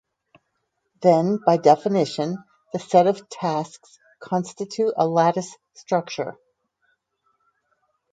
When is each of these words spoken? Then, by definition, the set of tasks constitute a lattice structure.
Then, 1.03 1.37
by 1.45 1.57
definition, 1.57 2.43
the 2.73 2.79
set 2.79 3.05
of 3.05 3.29
tasks 3.29 3.99
constitute 4.19 4.95
a 4.97 5.07
lattice 5.07 5.55
structure. 5.75 6.39